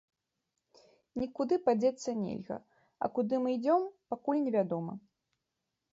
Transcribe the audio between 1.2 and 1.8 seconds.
Нікуды